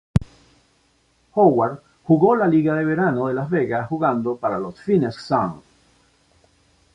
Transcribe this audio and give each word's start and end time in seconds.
Howard 1.35 1.81
jugó 2.05 2.35
la 2.35 2.47
liga 2.47 2.73
de 2.73 2.83
verano 2.83 3.27
de 3.27 3.35
Las 3.35 3.51
Vegas, 3.51 3.87
jugando 3.87 4.35
para 4.35 4.57
los 4.57 4.81
Phoenix 4.81 5.13
Suns. 5.27 5.61